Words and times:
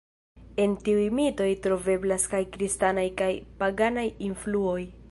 En 0.63 0.71
tiuj 0.87 1.03
mitoj 1.19 1.47
troveblas 1.67 2.27
kaj 2.33 2.41
kristanaj 2.57 3.05
kaj 3.23 3.31
paganaj 3.63 4.11
influoj. 4.33 4.79